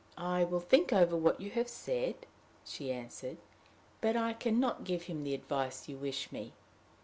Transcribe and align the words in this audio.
"I 0.17 0.43
will 0.43 0.59
think 0.59 0.91
over 0.91 1.15
what 1.15 1.39
you 1.39 1.51
have 1.51 1.67
said," 1.69 2.15
she 2.65 2.91
answered; 2.91 3.37
"but 4.01 4.17
I 4.17 4.33
can 4.33 4.59
not 4.59 4.83
give 4.83 5.03
him 5.03 5.23
the 5.23 5.35
advice 5.35 5.87
you 5.87 5.95
wish 5.95 6.31
me. 6.31 6.53